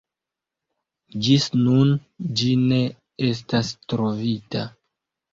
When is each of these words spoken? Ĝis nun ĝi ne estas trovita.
Ĝis 1.25 1.43
nun 1.57 1.91
ĝi 2.39 2.47
ne 2.71 2.79
estas 3.27 3.69
trovita. 3.93 4.65